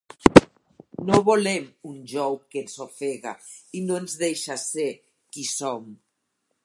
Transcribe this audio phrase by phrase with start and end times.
[1.09, 3.35] No volem un jou que ens ofega
[3.81, 4.89] i no ens deixa ser
[5.35, 5.87] qui som.